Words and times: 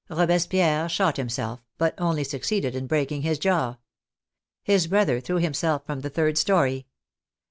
Robespierre 0.09 0.89
shot 0.89 1.17
himself, 1.17 1.63
but 1.77 1.93
only 1.99 2.23
succeeded 2.23 2.75
in 2.75 2.87
breaking 2.87 3.21
his 3.21 3.37
jaw. 3.37 3.77
His 4.63 4.87
brother 4.87 5.19
threw 5.19 5.37
himself 5.37 5.85
from 5.85 5.99
the 5.99 6.09
third 6.09 6.39
story. 6.39 6.87